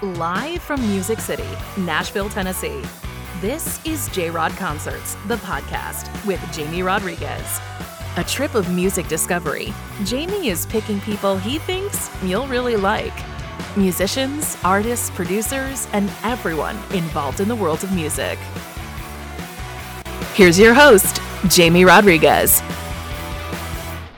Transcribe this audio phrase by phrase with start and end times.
[0.00, 2.84] Live from Music City, Nashville, Tennessee.
[3.40, 7.58] This is J Rod Concerts, the podcast with Jamie Rodriguez.
[8.16, 9.74] A trip of music discovery.
[10.04, 13.12] Jamie is picking people he thinks you'll really like
[13.76, 18.38] musicians, artists, producers, and everyone involved in the world of music.
[20.34, 22.60] Here's your host, Jamie Rodriguez.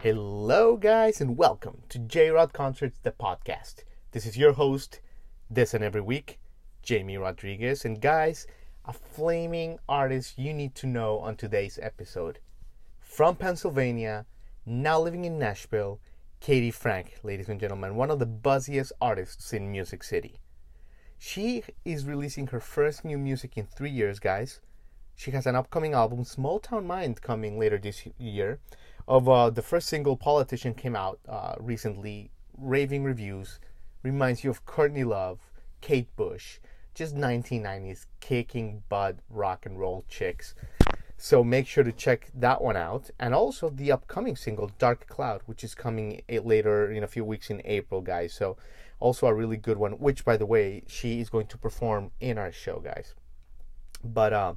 [0.03, 3.77] Hello, guys, and welcome to J Rod Concerts, the podcast.
[4.12, 5.00] This is your host,
[5.50, 6.39] this and every week,
[6.82, 7.85] Jamie Rodriguez.
[7.85, 8.46] And, guys,
[8.85, 12.39] a flaming artist you need to know on today's episode.
[13.00, 14.26] From Pennsylvania,
[14.64, 16.00] now living in Nashville,
[16.40, 20.36] Katie Frank, ladies and gentlemen, one of the buzziest artists in Music City.
[21.18, 24.61] She is releasing her first new music in three years, guys.
[25.17, 28.59] She has an upcoming album, Small Town Mind, coming later this year
[29.07, 33.59] of uh, the first single politician came out uh, recently raving reviews
[34.03, 35.41] reminds you of courtney love
[35.81, 36.59] kate bush
[36.95, 40.55] just 1990s kicking butt rock and roll chicks.
[41.17, 43.11] So make sure to check that one out.
[43.19, 47.51] And also the upcoming single dark cloud which is coming later in a few weeks
[47.51, 48.33] in april guys.
[48.33, 48.56] So
[48.98, 52.39] also a really good one which by the way she is going to perform in
[52.39, 53.15] our show guys.
[54.03, 54.55] But uh,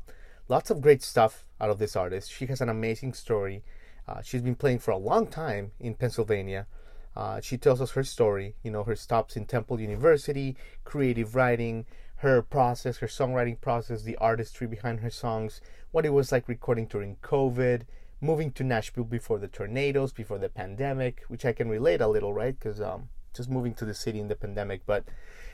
[0.47, 2.31] lots of great stuff out of this artist.
[2.31, 3.63] She has an amazing story.
[4.07, 6.67] Uh, she's been playing for a long time in Pennsylvania.
[7.15, 11.85] Uh, she tells us her story, you know, her stops in Temple University, creative writing,
[12.17, 15.61] her process, her songwriting process, the artistry behind her songs,
[15.91, 17.83] what it was like recording during COVID,
[18.21, 22.33] moving to Nashville before the tornadoes, before the pandemic, which I can relate a little,
[22.33, 22.57] right?
[22.57, 25.03] Because um, just moving to the city in the pandemic, but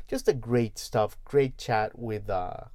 [0.07, 2.65] just a great stuff, great chat with uh,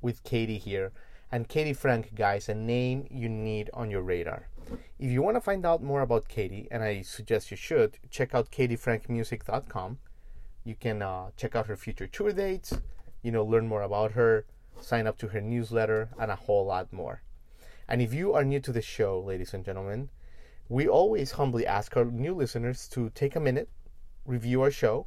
[0.00, 0.92] with Katie here.
[1.30, 4.48] And Katie Frank, guys, a name you need on your radar.
[4.98, 8.34] If you want to find out more about Katie, and I suggest you should, check
[8.34, 9.98] out katiefrankmusic.com.
[10.64, 12.72] You can uh, check out her future tour dates,
[13.22, 14.46] you know, learn more about her,
[14.80, 17.22] sign up to her newsletter, and a whole lot more.
[17.88, 20.10] And if you are new to the show, ladies and gentlemen,
[20.68, 23.68] we always humbly ask our new listeners to take a minute,
[24.24, 25.06] review our show,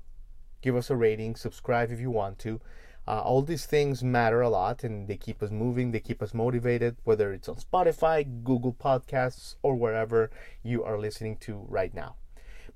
[0.62, 2.60] give us a rating, subscribe if you want to,
[3.08, 6.34] uh, all these things matter a lot and they keep us moving, they keep us
[6.34, 10.32] motivated, whether it's on Spotify, Google Podcasts, or wherever
[10.64, 12.16] you are listening to right now.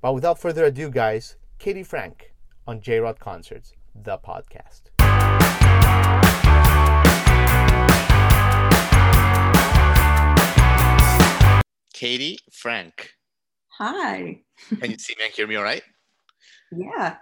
[0.00, 2.32] But without further ado, guys, Katie Frank
[2.66, 4.82] on J Rod Concerts, the podcast.
[11.92, 13.14] Katie Frank.
[13.78, 14.42] Hi.
[14.80, 15.82] Can you see me and hear me all right?
[16.72, 17.16] Yeah.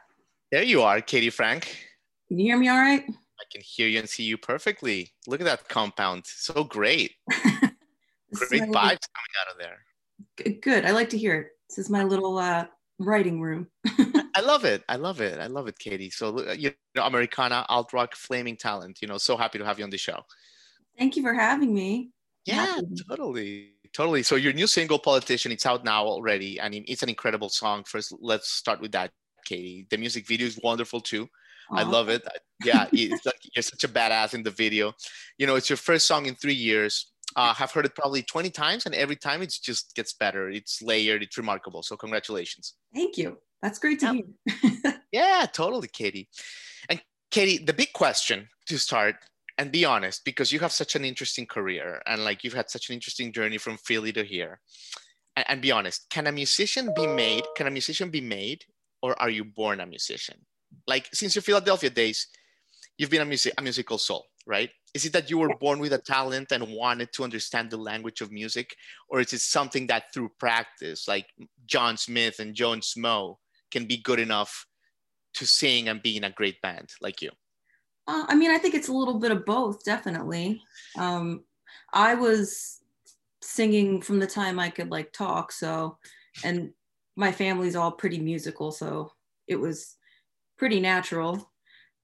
[0.52, 1.87] There you are, Katie Frank.
[2.28, 3.04] Can you hear me all right?
[3.08, 5.12] I can hear you and see you perfectly.
[5.26, 6.24] Look at that compound.
[6.26, 7.12] So great.
[7.30, 10.58] great vibes coming out of there.
[10.60, 10.84] Good.
[10.84, 11.46] I like to hear it.
[11.68, 12.66] This is my little uh,
[12.98, 13.68] writing room.
[14.34, 14.84] I love it.
[14.88, 15.40] I love it.
[15.40, 16.10] I love it, Katie.
[16.10, 18.98] So, you know, Americana, alt rock, flaming talent.
[19.00, 20.20] You know, so happy to have you on the show.
[20.98, 22.10] Thank you for having me.
[22.44, 23.72] Yeah, totally.
[23.94, 24.22] Totally.
[24.22, 26.60] So, your new single, Politician, it's out now already.
[26.60, 27.84] I and it's an incredible song.
[27.84, 29.10] First, let's start with that,
[29.44, 29.86] Katie.
[29.90, 31.28] The music video is wonderful too.
[31.70, 32.26] I love it.
[32.64, 34.94] Yeah, it's like you're such a badass in the video.
[35.38, 37.12] You know, it's your first song in three years.
[37.36, 40.48] Uh, have heard it probably 20 times, and every time it just gets better.
[40.48, 41.22] It's layered.
[41.22, 41.82] It's remarkable.
[41.82, 42.74] So congratulations.
[42.94, 43.38] Thank you.
[43.62, 44.58] That's great to yeah.
[44.82, 45.02] hear.
[45.12, 46.28] yeah, totally, Katie.
[46.88, 49.16] And Katie, the big question to start
[49.58, 52.88] and be honest, because you have such an interesting career and like you've had such
[52.88, 54.60] an interesting journey from Philly to here.
[55.36, 57.44] And, and be honest, can a musician be made?
[57.56, 58.64] Can a musician be made,
[59.02, 60.36] or are you born a musician?
[60.86, 62.26] Like since your Philadelphia days,
[62.96, 64.70] you've been a, music, a musical soul, right?
[64.94, 68.20] Is it that you were born with a talent and wanted to understand the language
[68.20, 68.74] of music,
[69.08, 71.26] or is it something that through practice, like
[71.66, 73.36] John Smith and Joan Smo,
[73.70, 74.66] can be good enough
[75.34, 77.30] to sing and be in a great band like you?
[78.06, 80.62] Uh, I mean, I think it's a little bit of both, definitely.
[80.96, 81.44] Um,
[81.92, 82.80] I was
[83.42, 85.98] singing from the time I could like talk, so,
[86.42, 86.70] and
[87.16, 89.12] my family's all pretty musical, so
[89.46, 89.97] it was
[90.58, 91.50] pretty natural.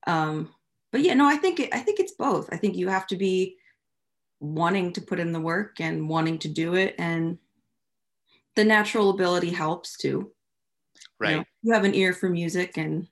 [0.07, 0.55] Um,
[0.93, 2.49] but yeah, no, I think it, I think it's both.
[2.53, 3.57] I think you have to be
[4.41, 7.39] wanting to put in the work and wanting to do it, and
[8.57, 10.33] the natural ability helps too.
[11.19, 11.31] Right.
[11.31, 13.09] You, know, you have an ear for music, and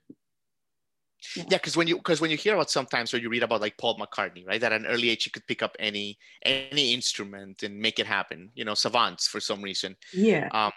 [1.35, 3.77] yeah because when you because when you hear about sometimes or you read about like
[3.77, 7.77] paul mccartney right at an early age he could pick up any any instrument and
[7.77, 10.71] make it happen you know savants for some reason yeah um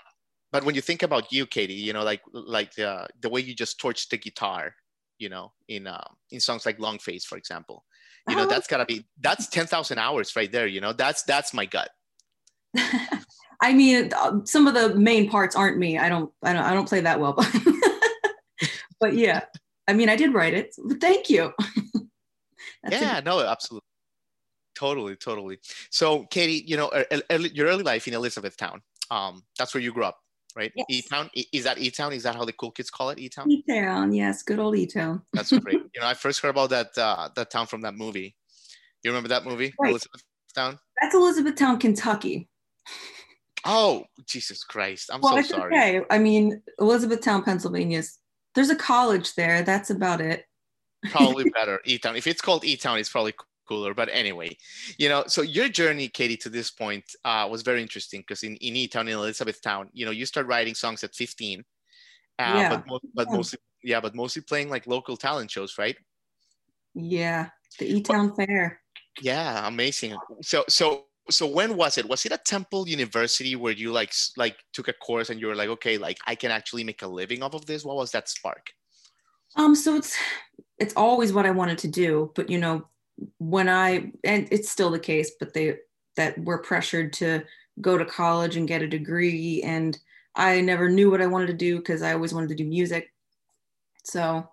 [0.52, 3.54] but when you think about you katie you know like like the the way you
[3.54, 4.74] just torched the guitar
[5.18, 7.84] you know in uh, in songs like long face for example
[8.28, 8.48] you know oh.
[8.48, 11.90] that's gotta be that's 10000 hours right there you know that's that's my gut
[13.60, 16.74] i mean uh, some of the main parts aren't me i don't i don't, I
[16.74, 17.46] don't play that well but
[19.00, 19.42] but yeah
[19.88, 21.52] I mean, I did write it, thank you.
[22.90, 23.86] yeah, no, absolutely.
[24.74, 25.58] Totally, totally.
[25.90, 26.90] So, Katie, you know,
[27.30, 30.18] early, your early life in Elizabethtown, um, that's where you grew up,
[30.56, 30.72] right?
[30.74, 30.86] Yes.
[30.88, 32.12] E-Town, is that E-Town?
[32.12, 33.50] Is that how the cool kids call it, E-Town?
[33.50, 35.22] E-Town, yes, good old E-Town.
[35.32, 35.74] that's great.
[35.94, 38.34] You know, I first heard about that uh, that town from that movie.
[39.04, 39.90] You remember that movie, right.
[39.90, 40.78] Elizabethtown?
[41.00, 42.48] That's Elizabethtown, Kentucky.
[43.64, 45.10] Oh, Jesus Christ!
[45.12, 45.74] I'm well, so sorry.
[45.74, 48.02] Okay, I mean, Elizabethtown, Pennsylvania.
[48.54, 49.62] There's a college there.
[49.62, 50.44] That's about it.
[51.10, 52.16] probably better, E-Town.
[52.16, 53.34] If it's called E-Town, it's probably
[53.66, 53.94] cooler.
[53.94, 54.56] But anyway,
[54.98, 58.56] you know, so your journey, Katie, to this point uh, was very interesting because in,
[58.56, 61.60] in E-Town, in Elizabethtown, you know, you start writing songs at 15.
[61.60, 62.82] Uh, yeah.
[62.88, 63.36] But, but yeah.
[63.36, 65.96] mostly, yeah, but mostly playing like local talent shows, right?
[66.94, 67.48] Yeah,
[67.78, 68.80] the E-Town Fair.
[69.20, 70.16] Yeah, amazing.
[70.42, 72.08] So, so, so when was it?
[72.08, 75.56] Was it at Temple University where you like like took a course and you were
[75.56, 77.84] like, okay, like I can actually make a living off of this?
[77.84, 78.66] What was that spark?
[79.56, 80.16] Um, so it's
[80.78, 82.88] it's always what I wanted to do, but you know,
[83.38, 85.76] when I and it's still the case, but they
[86.16, 87.42] that we're pressured to
[87.80, 89.98] go to college and get a degree and
[90.36, 93.12] I never knew what I wanted to do because I always wanted to do music.
[94.04, 94.48] So,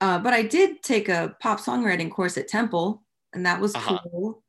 [0.00, 3.02] uh, but I did take a pop songwriting course at Temple,
[3.32, 3.98] and that was uh-huh.
[4.10, 4.42] cool.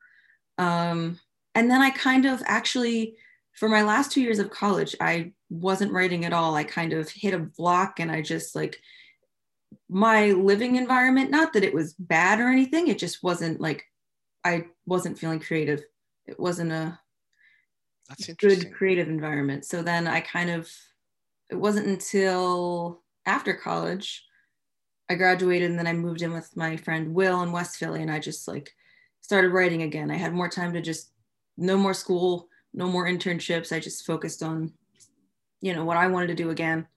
[0.57, 1.19] Um,
[1.55, 3.15] and then I kind of actually,
[3.53, 6.55] for my last two years of college, I wasn't writing at all.
[6.55, 8.77] I kind of hit a block, and I just like
[9.89, 13.83] my living environment not that it was bad or anything it just wasn't like
[14.43, 15.81] i wasn't feeling creative.
[16.27, 16.99] It wasn't a
[18.09, 19.65] That's good creative environment.
[19.65, 20.69] So then i kind of
[21.49, 24.23] it wasn't until after college
[25.09, 28.11] i graduated and then i moved in with my friend will in west philly and
[28.11, 28.71] i just like
[29.21, 30.11] started writing again.
[30.11, 31.11] I had more time to just
[31.57, 33.71] no more school no more internships.
[33.71, 34.73] I just focused on
[35.61, 36.87] you know what i wanted to do again.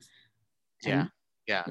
[0.82, 1.06] Yeah.
[1.46, 1.64] Yeah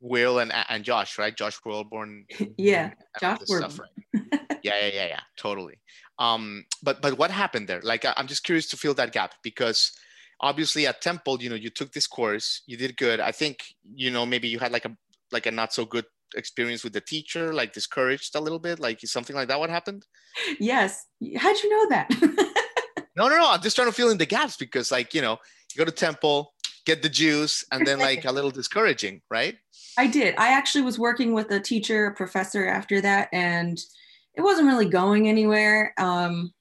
[0.00, 1.36] Will and and Josh, right?
[1.36, 2.24] Josh Wilborn.
[2.58, 4.22] yeah, Josh Stuff, right?
[4.62, 5.80] yeah, yeah, yeah, yeah, totally.
[6.18, 7.80] Um, but but what happened there?
[7.82, 9.92] Like, I'm just curious to fill that gap because
[10.40, 13.20] obviously at Temple, you know, you took this course, you did good.
[13.20, 13.64] I think
[13.94, 14.96] you know maybe you had like a
[15.32, 16.04] like a not so good
[16.36, 19.58] experience with the teacher, like discouraged a little bit, like something like that.
[19.58, 20.06] What happened?
[20.58, 21.06] Yes.
[21.36, 22.10] How'd you know that?
[23.16, 23.50] no, no, no.
[23.50, 25.38] I'm just trying to fill in the gaps because, like, you know,
[25.74, 26.52] you go to Temple,
[26.88, 29.56] get the juice, and then like a little discouraging, right?
[29.98, 30.34] I did.
[30.38, 33.78] I actually was working with a teacher, a professor after that, and
[34.34, 35.92] it wasn't really going anywhere.
[35.98, 36.52] Um,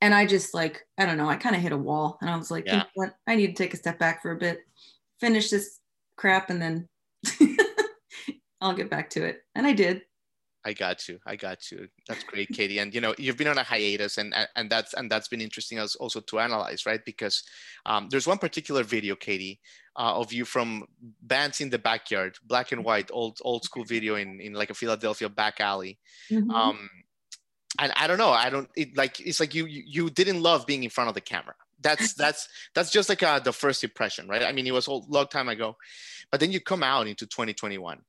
[0.00, 2.36] and I just like, I don't know, I kind of hit a wall and I
[2.36, 2.72] was like, yeah.
[2.72, 3.14] you know what?
[3.26, 4.60] I need to take a step back for a bit,
[5.20, 5.80] finish this
[6.16, 6.88] crap, and then
[8.60, 9.42] I'll get back to it.
[9.54, 10.02] And I did.
[10.64, 11.18] I got you.
[11.24, 11.88] I got you.
[12.08, 12.78] That's great, Katie.
[12.78, 15.78] And you know, you've been on a hiatus, and and that's and that's been interesting
[15.78, 17.04] as also to analyze, right?
[17.04, 17.44] Because
[17.86, 19.60] um, there's one particular video, Katie,
[19.96, 20.84] uh, of you from
[21.22, 24.74] bands in the backyard, black and white, old old school video in in like a
[24.74, 25.98] Philadelphia back alley.
[26.30, 26.50] Mm-hmm.
[26.50, 26.90] Um,
[27.78, 28.30] and I don't know.
[28.30, 29.20] I don't it, like.
[29.20, 31.54] It's like you you didn't love being in front of the camera.
[31.80, 34.42] That's that's that's just like uh, the first impression, right?
[34.42, 35.76] I mean, it was a long time ago,
[36.32, 38.00] but then you come out into 2021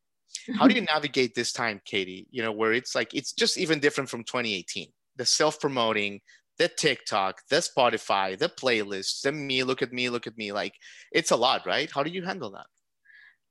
[0.57, 2.27] how do you navigate this time, Katie?
[2.31, 4.87] You know, where it's like it's just even different from 2018.
[5.15, 6.21] The self-promoting,
[6.57, 10.51] the TikTok, the Spotify, the playlists, the me, look at me, look at me.
[10.51, 10.75] Like
[11.11, 11.89] it's a lot, right?
[11.91, 12.67] How do you handle that?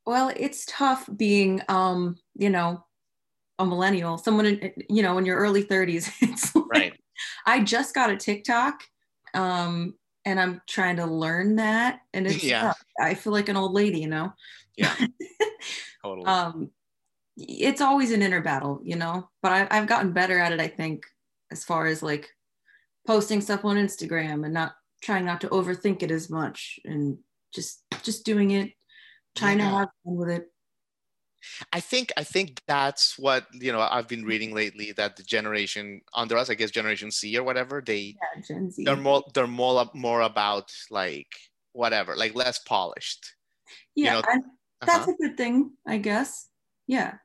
[0.06, 2.84] Well, it's tough being um, you know,
[3.58, 6.10] a millennial, someone in you know, in your early 30s.
[6.22, 7.00] It's like, right.
[7.46, 8.82] I just got a TikTok.
[9.34, 12.00] Um, and I'm trying to learn that.
[12.12, 12.62] And it's yeah.
[12.62, 12.84] Tough.
[13.00, 14.32] I feel like an old lady, you know?
[14.76, 14.94] Yeah.
[16.02, 16.26] totally.
[16.26, 16.70] Um,
[17.38, 20.66] it's always an inner battle, you know, but I, I've gotten better at it, I
[20.66, 21.04] think,
[21.52, 22.28] as far as like
[23.06, 27.18] posting stuff on Instagram and not trying not to overthink it as much and
[27.54, 28.72] just just doing it,
[29.36, 29.70] trying yeah.
[29.70, 30.46] to have fun with it.
[31.72, 36.00] I think I think that's what you know I've been reading lately that the generation
[36.14, 38.82] under us, I guess Generation Z or whatever, they yeah, Gen Z.
[38.84, 41.28] they're more they're more more about like
[41.72, 43.24] whatever, like less polished.
[43.94, 44.42] Yeah, you know?
[44.80, 45.12] that's uh-huh.
[45.12, 46.48] a good thing, I guess.
[46.88, 47.18] Yeah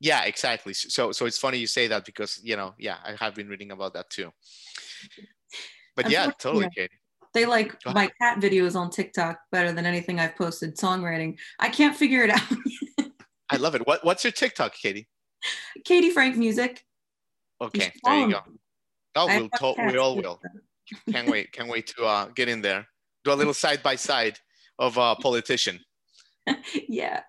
[0.00, 3.34] yeah exactly so so it's funny you say that because you know yeah i have
[3.34, 4.32] been reading about that too.
[5.94, 6.94] But yeah totally Katie.
[7.34, 11.36] they like my cat videos on tiktok better than anything i've posted songwriting.
[11.58, 13.10] I can't figure it out.
[13.50, 13.86] I love it.
[13.86, 15.08] What, what's your tiktok katie?
[15.84, 16.84] Katie frank music.
[17.60, 18.40] Okay there you go.
[19.16, 20.40] oh we'll to- we all will.
[21.12, 22.86] can't wait can't wait to uh, get in there.
[23.24, 24.38] Do a little side by side
[24.78, 25.80] of a politician.
[26.88, 27.20] Yeah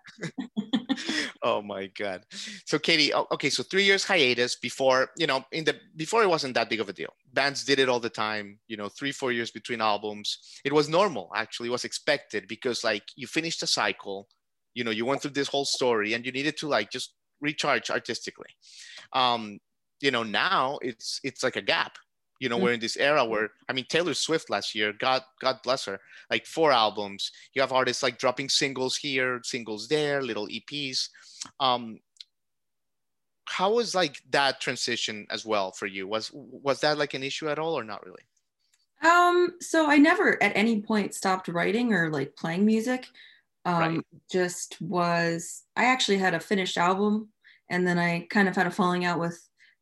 [1.44, 2.24] oh my god.
[2.66, 6.54] So katie okay so three years hiatus before you know in the before it wasn't
[6.56, 7.14] that big of a deal.
[7.34, 10.40] Bands did it all the time you know three four years between albums.
[10.66, 11.70] It was normal actually.
[11.70, 14.28] It was expected because like you finished a cycle
[14.74, 17.90] you know you went through this whole story and you needed to like just recharge
[17.90, 18.50] artistically.
[19.14, 19.60] Um
[20.02, 21.98] you know now it's it's like a gap
[22.42, 22.66] you know mm-hmm.
[22.66, 26.00] we're in this era where i mean taylor swift last year god god bless her
[26.30, 31.08] like four albums you have artists like dropping singles here singles there little eps
[31.62, 32.00] um
[33.46, 37.48] how was like that transition as well for you was was that like an issue
[37.48, 38.24] at all or not really
[39.04, 43.08] um so i never at any point stopped writing or like playing music
[43.66, 44.06] um right.
[44.32, 47.30] just was i actually had a finished album
[47.70, 49.40] and then i kind of had a falling out with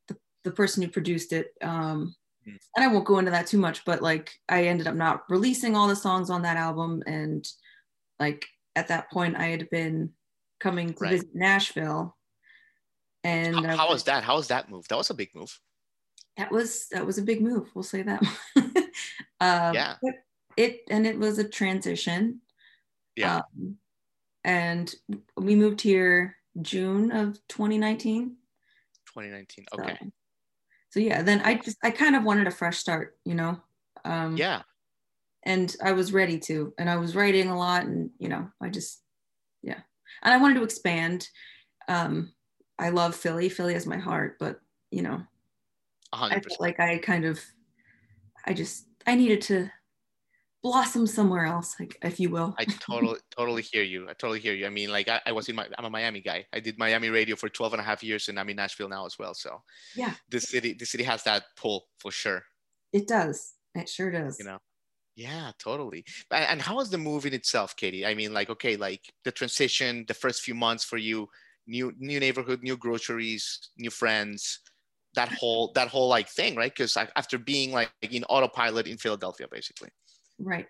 [0.09, 2.13] the, the person who produced it um.
[2.75, 5.75] And i won't go into that too much but like i ended up not releasing
[5.75, 7.47] all the songs on that album and
[8.19, 10.09] like at that point i had been
[10.59, 11.11] coming to right.
[11.11, 12.15] visit nashville
[13.23, 15.59] and how, how was that how was that move that was a big move
[16.37, 18.21] that was that was a big move we'll say that
[19.41, 19.95] um, yeah
[20.57, 22.41] it and it was a transition
[23.19, 23.37] yeah.
[23.37, 23.77] Um,
[24.43, 24.93] and
[25.37, 28.35] we moved here June of 2019.
[29.05, 29.65] 2019.
[29.73, 29.97] Okay.
[29.99, 30.11] So,
[30.91, 33.59] so, yeah, then I just I kind of wanted a fresh start, you know.
[34.05, 34.63] Um, yeah.
[35.43, 38.69] And I was ready to, and I was writing a lot, and you know, I
[38.69, 39.01] just
[39.61, 39.79] yeah,
[40.23, 41.27] and I wanted to expand.
[41.87, 42.33] Um,
[42.77, 43.49] I love Philly.
[43.49, 44.59] Philly is my heart, but
[44.91, 45.21] you know,
[46.13, 46.31] 100%.
[46.31, 47.39] I felt like I kind of,
[48.45, 49.69] I just I needed to
[50.61, 52.53] blossom somewhere else, like if you will.
[52.57, 54.05] I totally, totally hear you.
[54.09, 54.65] I totally hear you.
[54.65, 56.45] I mean, like I, I, was in my, I'm a Miami guy.
[56.53, 59.05] I did Miami radio for 12 and a half years and I'm in Nashville now
[59.05, 59.33] as well.
[59.33, 59.61] So
[59.95, 62.43] yeah, the city, the city has that pull for sure.
[62.91, 63.53] It does.
[63.75, 64.37] It sure does.
[64.39, 64.57] You know?
[65.15, 66.05] Yeah, totally.
[66.31, 68.05] And how was the move in itself, Katie?
[68.05, 71.27] I mean, like, okay, like the transition, the first few months for you,
[71.67, 74.59] new, new neighborhood, new groceries, new friends,
[75.15, 76.71] that whole, that whole like thing, right?
[76.71, 79.89] Because after being like in autopilot in Philadelphia, basically.
[80.39, 80.67] Right.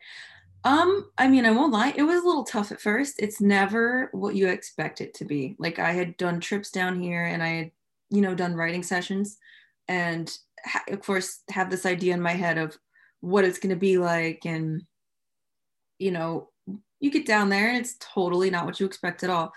[0.66, 3.16] Um, I mean, I won't lie, it was a little tough at first.
[3.20, 5.56] It's never what you expect it to be.
[5.58, 7.72] Like I had done trips down here and I had,
[8.10, 9.38] you know, done writing sessions
[9.88, 10.36] and
[10.66, 12.78] ha- of course have this idea in my head of
[13.22, 14.84] what it's going to be like and
[15.98, 16.50] you know,
[17.00, 19.54] you get down there and it's totally not what you expect at all.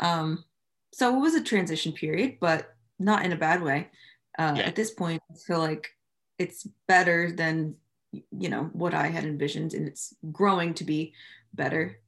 [0.00, 0.44] Um,
[0.92, 3.88] so it was a transition period, but not in a bad way.
[4.38, 4.62] Uh, yeah.
[4.62, 5.88] At this point, I feel like
[6.38, 7.76] it's better than
[8.30, 11.14] you know what I had envisioned, and it's growing to be
[11.52, 12.00] better.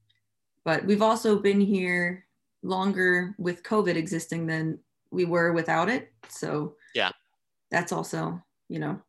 [0.64, 2.26] But we've also been here
[2.62, 4.78] longer with COVID existing than
[5.10, 6.12] we were without it.
[6.28, 7.10] So yeah,
[7.70, 9.00] that's also you know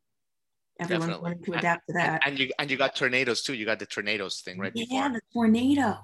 [0.80, 1.30] everyone's Definitely.
[1.30, 2.22] learning to adapt to that.
[2.24, 3.54] And, and, you and you got tornadoes too.
[3.54, 5.10] You got the tornadoes thing right yeah, before.
[5.14, 5.98] The tornado.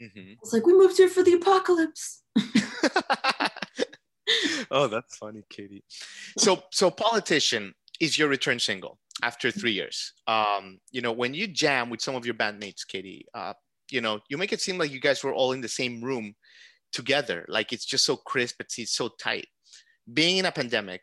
[0.00, 0.32] Mm-hmm.
[0.42, 2.22] It's like we moved here for the apocalypse.
[4.70, 5.84] oh, that's funny, Katie.
[6.38, 10.12] So, so politician is your return single after three years.
[10.26, 13.54] Um, you know, when you jam with some of your bandmates, Katie, uh,
[13.90, 16.34] you know, you make it seem like you guys were all in the same room
[16.92, 17.44] together.
[17.48, 19.46] Like it's just so crisp, it's so tight.
[20.12, 21.02] Being in a pandemic,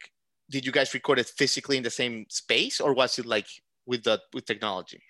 [0.49, 3.47] did you guys record it physically in the same space, or was it like
[3.85, 5.01] with the with technology?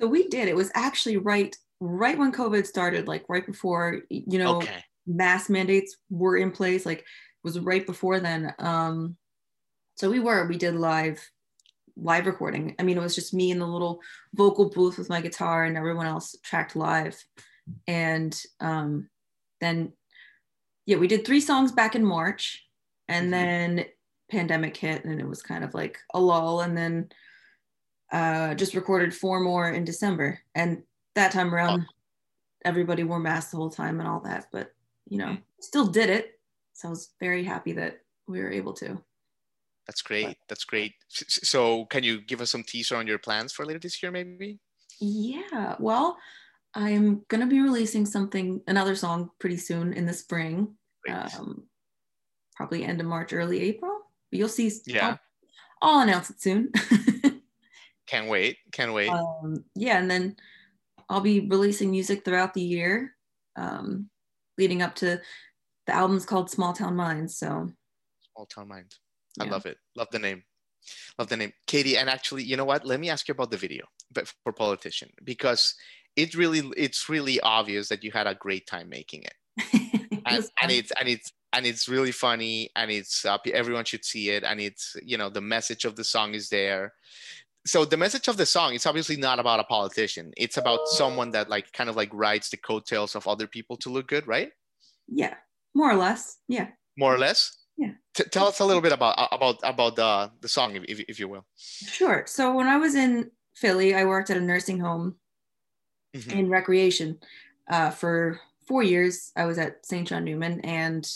[0.00, 0.48] So we did.
[0.48, 4.84] It was actually right right when COVID started, like right before you know okay.
[5.06, 6.84] mass mandates were in place.
[6.86, 7.04] Like it
[7.42, 8.52] was right before then.
[8.58, 9.16] Um,
[9.96, 11.20] so we were we did live
[11.96, 12.74] live recording.
[12.78, 14.00] I mean, it was just me in the little
[14.34, 17.16] vocal booth with my guitar, and everyone else tracked live.
[17.86, 19.08] And um,
[19.60, 19.92] then,
[20.84, 22.64] yeah, we did three songs back in March,
[23.08, 23.76] and mm-hmm.
[23.76, 23.86] then
[24.30, 26.60] pandemic hit, and it was kind of like a lull.
[26.60, 27.08] And then
[28.12, 30.82] uh, just recorded four more in December, and
[31.14, 31.86] that time around,
[32.64, 34.46] everybody wore masks the whole time and all that.
[34.52, 34.72] But
[35.08, 36.38] you know, still did it.
[36.74, 39.02] So I was very happy that we were able to.
[39.86, 40.36] That's great.
[40.48, 40.94] That's great.
[41.08, 44.58] So, can you give us some teaser on your plans for later this year, maybe?
[45.00, 45.76] Yeah.
[45.78, 46.18] Well,
[46.74, 50.74] I'm gonna be releasing something, another song, pretty soon in the spring.
[51.08, 51.64] Um,
[52.56, 54.00] probably end of March, early April.
[54.30, 54.72] But you'll see.
[54.86, 55.16] Yeah.
[55.80, 56.72] I'll, I'll announce it soon.
[58.06, 58.58] Can't wait.
[58.72, 59.08] Can't wait.
[59.08, 60.36] Um, yeah, and then
[61.08, 63.14] I'll be releasing music throughout the year,
[63.56, 64.08] um,
[64.58, 65.20] leading up to
[65.86, 67.36] the album's called Small Town Minds.
[67.36, 67.70] So.
[68.34, 69.00] Small Town Minds.
[69.40, 69.78] I love it.
[69.96, 70.42] Love the name.
[71.18, 71.52] Love the name.
[71.66, 72.86] Katie, and actually, you know what?
[72.86, 75.74] Let me ask you about the video but for politician because
[76.16, 79.34] it really it's really obvious that you had a great time making it.
[80.26, 84.30] and, and it's and it's and it's really funny and it's uh, everyone should see
[84.30, 86.92] it and it's you know the message of the song is there
[87.66, 91.30] so the message of the song it's obviously not about a politician it's about someone
[91.30, 94.50] that like kind of like rides the coattails of other people to look good right
[95.08, 95.34] yeah
[95.74, 97.92] more or less yeah more or less yeah.
[98.14, 101.28] T- tell us a little bit about about about the the song, if, if, you
[101.28, 101.44] will.
[101.56, 102.24] Sure.
[102.26, 105.16] So when I was in Philly, I worked at a nursing home
[106.14, 106.30] mm-hmm.
[106.30, 107.18] in recreation
[107.70, 110.06] uh, for four years I was at St.
[110.06, 110.60] John Neumann.
[110.60, 111.08] And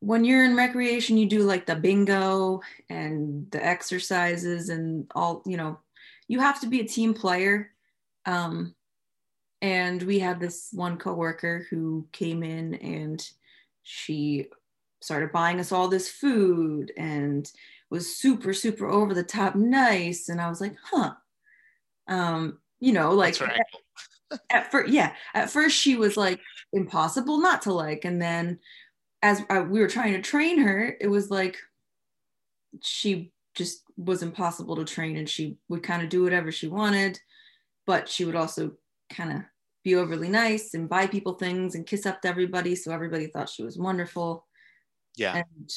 [0.00, 5.56] when you're in recreation, you do like the bingo and the exercises and all, you
[5.56, 5.78] know,
[6.28, 7.70] you have to be a team player.
[8.26, 8.74] Um,
[9.60, 13.26] and we had this one coworker who came in and
[13.82, 14.46] she
[15.00, 17.50] started buying us all this food and
[17.90, 20.28] was super, super over the top nice.
[20.28, 21.14] And I was like, huh.
[22.06, 23.60] Um, you know, like right.
[24.30, 26.40] at, at first, yeah, at first she was like
[26.72, 28.04] impossible not to like.
[28.04, 28.58] And then
[29.22, 31.58] as I, we were trying to train her, it was like
[32.82, 37.18] she just was impossible to train and she would kind of do whatever she wanted,
[37.86, 38.72] but she would also
[39.10, 39.42] kind of
[39.82, 42.74] be overly nice and buy people things and kiss up to everybody.
[42.74, 44.46] So everybody thought she was wonderful.
[45.18, 45.36] Yeah.
[45.36, 45.70] And,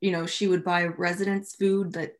[0.00, 2.14] you know, she would buy residents food that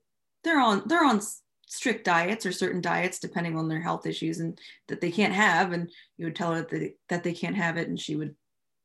[0.45, 1.21] they're on, they're on
[1.67, 5.73] strict diets or certain diets depending on their health issues and that they can't have.
[5.73, 8.35] And you would tell her that they, that they can't have it and she would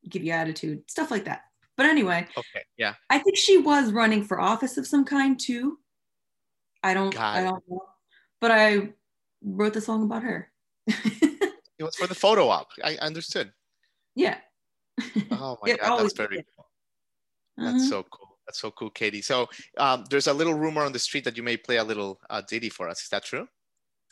[0.10, 1.41] give you attitude, stuff like that.
[1.77, 2.63] But anyway, Okay.
[2.77, 2.94] Yeah.
[3.10, 5.77] I think she was running for office of some kind too.
[6.84, 7.82] I don't I don't know.
[8.39, 8.94] But I
[9.44, 10.51] wrote the song about her.
[11.77, 12.70] It was for the photo op.
[12.84, 13.51] I understood.
[14.15, 14.38] yeah.
[15.32, 16.46] Oh my It god, that's very.
[17.57, 17.89] That's Mhm.
[17.89, 18.38] so cool.
[18.45, 19.21] That's so cool, Katie.
[19.24, 22.19] So um, there's a little rumor on the street that you may play a little
[22.29, 23.01] uh, ditty for us.
[23.01, 23.47] Is that true?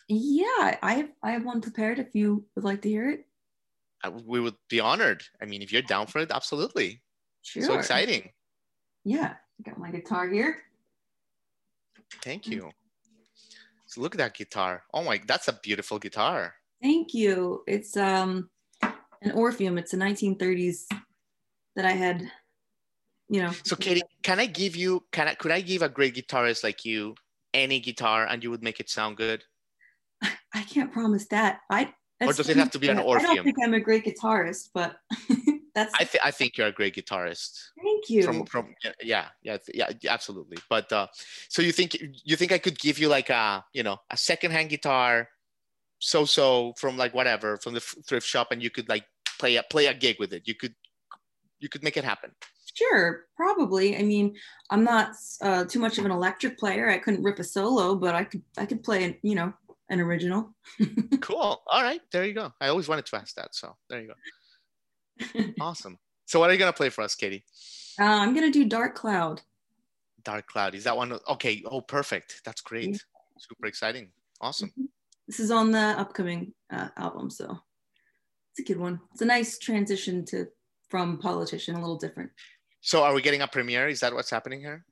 [0.07, 3.27] Yeah, I have I have one prepared if you would like to hear it.
[4.03, 5.23] Uh, we would be honored.
[5.41, 7.01] I mean, if you're down for it, absolutely.
[7.43, 7.63] Sure.
[7.63, 8.31] So exciting.
[9.05, 9.35] Yeah.
[9.59, 10.63] I got my guitar here.
[12.21, 12.71] Thank you.
[13.85, 14.83] So look at that guitar.
[14.93, 16.55] Oh my, that's a beautiful guitar.
[16.81, 17.63] Thank you.
[17.67, 18.49] It's um
[18.81, 19.77] an Orpheum.
[19.77, 20.87] It's a 1930s
[21.75, 22.29] that I had,
[23.33, 23.51] you know.
[23.63, 26.85] So Katie, can I give you, can I, could I give a great guitarist like
[26.85, 27.15] you
[27.53, 29.43] any guitar and you would make it sound good?
[30.53, 31.61] I can't promise that.
[31.69, 33.31] I Or does it have to be an Orpheum?
[33.31, 34.97] I don't think I'm a great guitarist, but
[35.75, 37.69] that's I, th- I think you're a great guitarist.
[37.81, 38.21] thank you.
[38.21, 41.07] from from yeah yeah yeah absolutely but uh
[41.49, 44.69] so you think you think i could give you like a you know a secondhand
[44.69, 45.27] guitar
[45.97, 49.05] so so from like whatever from the thrift shop and you could like
[49.39, 50.75] play a play a gig with it you could
[51.59, 52.31] you could make it happen
[52.73, 53.97] Sure, probably.
[53.97, 54.35] I mean,
[54.71, 56.89] I'm not uh, too much of an electric player.
[56.89, 59.53] I couldn't rip a solo, but I could I could play, you know,
[59.89, 60.55] an original.
[61.21, 61.61] cool.
[61.67, 62.01] All right.
[62.11, 62.51] There you go.
[62.59, 64.15] I always wanted to ask that so there you go.
[65.61, 65.99] Awesome.
[66.25, 67.43] So what are you gonna play for us katie?
[67.99, 69.41] Uh, I'm gonna do Dark Cloud.
[70.23, 70.73] dark cloud.
[70.73, 71.61] Is that one okay.
[71.69, 72.41] Oh perfect.
[72.43, 72.99] That's great.
[73.37, 74.09] Super exciting.
[74.41, 74.71] Awesome.
[75.27, 77.59] This is on the upcoming uh, album, so
[78.51, 78.99] it's a good one.
[79.11, 80.47] It's a nice transition to
[80.89, 82.29] from politician, a little different.
[82.85, 84.85] So are we getting a premiere is that what's happening here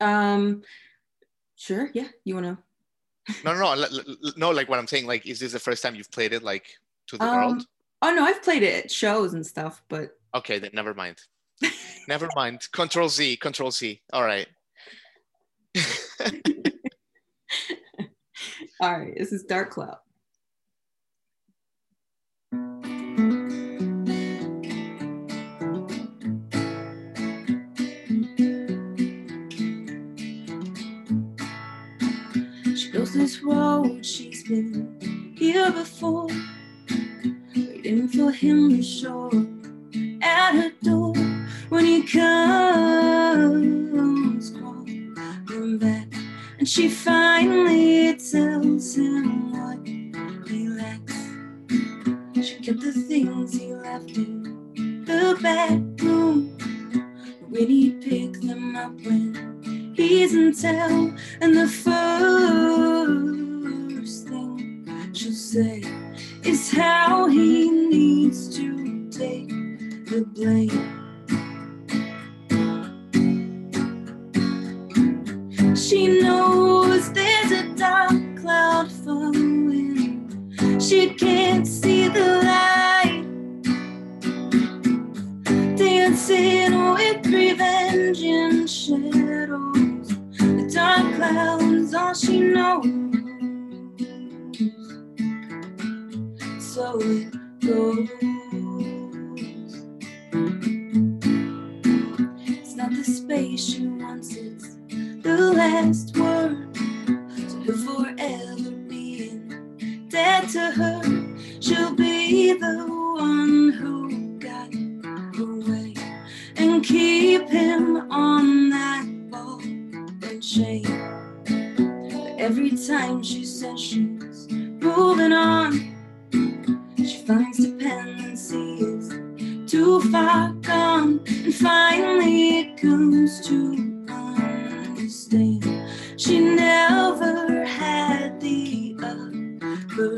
[0.00, 0.62] Um,
[1.54, 2.08] sure, yeah.
[2.24, 2.58] You wanna?
[3.44, 3.86] no no no
[4.36, 6.66] no like what i'm saying like is this the first time you've played it like
[7.06, 7.66] to the Um, world
[8.02, 11.16] Oh no, I've played it at shows and stuff, but Okay, then never mind.
[12.08, 12.68] never mind.
[12.72, 14.02] Control Z, Control Z.
[14.12, 14.46] All right.
[18.80, 19.14] all right.
[19.16, 19.96] This is Dark Cloud.
[33.14, 36.26] This road, she's been here before,
[37.54, 39.46] waiting for him to show up
[40.20, 41.14] at her door
[41.68, 42.90] when he comes
[44.50, 46.12] crawling back,
[46.58, 49.86] and she finally tells him what
[50.48, 51.14] he lacks.
[52.44, 56.58] She kept the things he left in the bedroom
[57.48, 61.68] when he picked them up when he's in town, and the
[62.24, 62.63] she'll
[65.54, 65.80] say
[66.42, 69.48] is how he needs to take
[70.10, 70.83] the blame.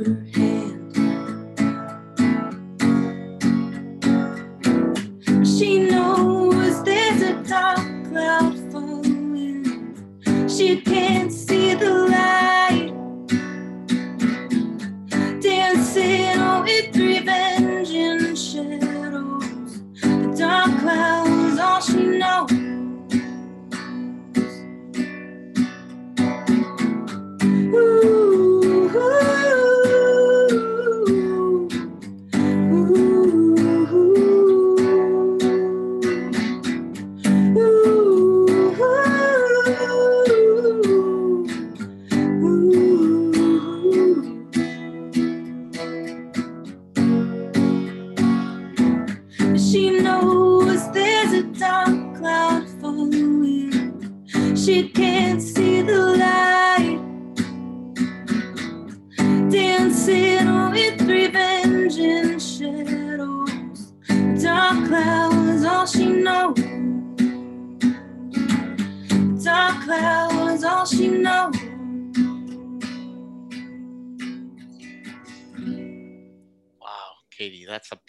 [0.06, 0.45] Upper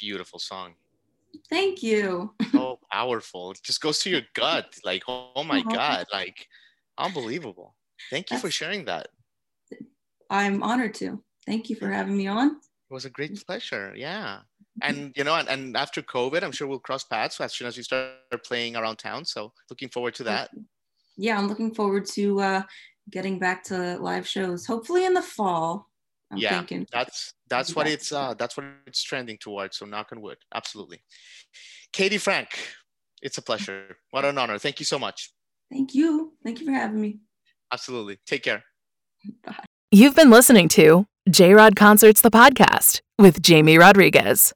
[0.07, 0.69] beautiful song.
[1.49, 2.33] Thank you.
[2.53, 3.51] So powerful.
[3.51, 4.73] It just goes to your gut.
[4.83, 5.61] Like, oh, my.
[5.61, 6.47] God, like
[6.97, 7.75] unbelievable.
[8.09, 9.09] Thank you for sharing that.
[10.29, 11.21] I'm honored to.
[11.45, 12.47] Thank you for having me on.
[12.89, 13.93] It was a great pleasure.
[13.95, 14.39] Yeah.
[14.81, 17.75] And you know, and, and after COVID, I'm sure we'll cross paths as soon as
[17.77, 19.25] you start playing around town.
[19.25, 20.49] So looking forward to that.
[21.17, 22.61] Yeah, I'm looking forward to uh,
[23.11, 24.65] getting back to live shows.
[24.65, 25.86] Hopefully in the fall.
[26.31, 26.57] I'm Yeah.
[26.57, 26.87] thinking.
[26.91, 29.77] That's that's be what it's uh that's what it's trending towards.
[29.77, 30.37] So knock on wood.
[30.53, 31.01] Absolutely.
[31.93, 32.49] Katie Frank,
[33.21, 33.97] it's a pleasure.
[34.11, 34.57] What an honor.
[34.59, 35.31] Thank you so much.
[35.71, 36.33] Thank you.
[36.43, 37.19] Thank you for having me.
[37.71, 38.19] Absolutely.
[38.25, 38.63] Take care.
[39.91, 44.53] You've been listening to J Rod Concerts, the podcast with Jamie Rodriguez.